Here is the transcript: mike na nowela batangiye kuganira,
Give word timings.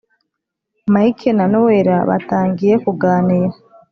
mike 0.93 1.29
na 1.37 1.45
nowela 1.51 1.95
batangiye 2.09 2.73
kuganira, 2.83 3.55